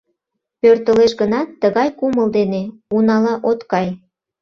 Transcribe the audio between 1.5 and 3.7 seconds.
тыгай кумыл дене унала от